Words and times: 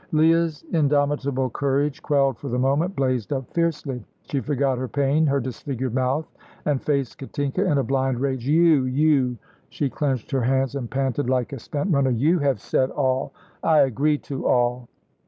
Leah's 0.11 0.65
indomitable 0.71 1.51
courage, 1.51 2.01
quelled 2.01 2.35
for 2.35 2.47
the 2.49 2.57
moment, 2.57 2.95
blazed 2.95 3.31
up 3.31 3.47
fiercely. 3.53 4.03
She 4.23 4.39
forgot 4.39 4.79
her 4.79 4.87
pain, 4.87 5.27
her 5.27 5.39
disfigured 5.39 5.93
mouth, 5.93 6.27
and 6.65 6.81
faced 6.81 7.19
Katinka 7.19 7.63
in 7.63 7.77
a 7.77 7.83
blind 7.83 8.19
rage. 8.19 8.47
"You 8.47 8.85
you" 8.85 9.37
she 9.69 9.91
clenched 9.91 10.31
her 10.31 10.41
hands, 10.41 10.73
and 10.73 10.89
panted 10.89 11.29
like 11.29 11.53
a 11.53 11.59
spent 11.59 11.93
runner. 11.93 12.09
"You 12.09 12.39
have 12.39 12.59
said 12.59 12.89
all; 12.89 13.31
I 13.61 13.81
agree 13.81 14.17
to 14.17 14.47
all." 14.47 14.87